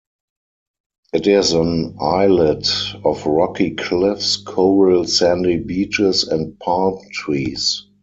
[1.13, 2.67] It is an islet
[3.05, 7.85] of rocky cliffs, coral sandy beaches, and palm trees.